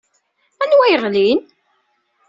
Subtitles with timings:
[0.63, 1.41] Anwa yeɣlin?